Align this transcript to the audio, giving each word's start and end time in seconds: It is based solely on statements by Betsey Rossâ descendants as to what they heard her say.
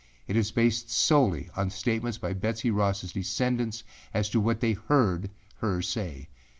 It 0.27 0.35
is 0.35 0.49
based 0.51 0.89
solely 0.89 1.51
on 1.55 1.69
statements 1.69 2.17
by 2.17 2.33
Betsey 2.33 2.71
Rossâ 2.71 3.13
descendants 3.13 3.83
as 4.15 4.29
to 4.31 4.39
what 4.39 4.59
they 4.59 4.73
heard 4.73 5.29
her 5.57 5.79
say. 5.83 6.27